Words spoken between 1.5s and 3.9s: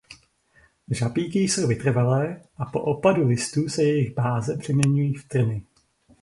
vytrvalé a po opadu listů se